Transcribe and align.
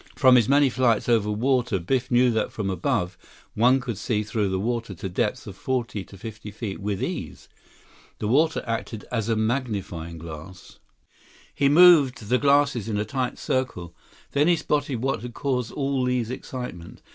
From 0.15 0.35
his 0.35 0.49
many 0.49 0.71
flights 0.71 1.07
over 1.07 1.29
water, 1.29 1.77
Biff 1.77 2.09
knew 2.09 2.31
that 2.31 2.51
from 2.51 2.71
above, 2.71 3.19
one 3.53 3.79
could 3.79 3.99
see 3.99 4.23
through 4.23 4.49
the 4.49 4.59
water 4.59 4.95
to 4.95 5.07
depths 5.09 5.45
of 5.45 5.55
forty 5.55 6.03
to 6.05 6.17
fifty 6.17 6.49
feet 6.49 6.79
with 6.79 7.03
ease. 7.03 7.47
The 8.17 8.27
water 8.27 8.63
acted 8.65 9.05
as 9.11 9.29
a 9.29 9.35
magnifying 9.35 10.17
glass. 10.17 10.79
He 11.53 11.69
moved 11.69 12.29
the 12.29 12.39
glasses 12.39 12.89
in 12.89 12.97
a 12.97 13.05
tight 13.05 13.37
circle. 13.37 13.93
Then 14.31 14.47
he 14.47 14.55
spotted 14.55 15.03
what 15.03 15.21
had 15.21 15.35
caused 15.35 15.71
all 15.71 16.01
Li's 16.01 16.31
excitement. 16.31 17.03